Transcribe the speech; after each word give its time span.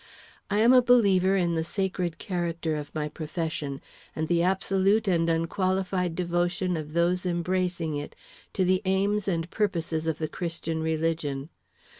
I 0.49 0.57
am 0.57 0.73
a 0.73 0.81
believer 0.81 1.35
in 1.35 1.53
the 1.53 1.63
sacred 1.63 2.17
character 2.17 2.75
of 2.75 2.95
my 2.95 3.07
profession, 3.07 3.81
and 4.15 4.27
the 4.27 4.41
absolute 4.41 5.07
and 5.07 5.29
unqualified 5.29 6.15
devotion 6.15 6.75
of 6.75 6.93
those 6.93 7.23
embracing 7.23 7.95
it 7.97 8.15
to 8.53 8.65
the 8.65 8.81
aims 8.85 9.27
and 9.27 9.47
purposes 9.51 10.07
of 10.07 10.17
the 10.17 10.27
Christian 10.27 10.81
religion. 10.81 11.49